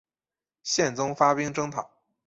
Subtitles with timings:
[0.63, 1.87] 宪宗发兵征讨。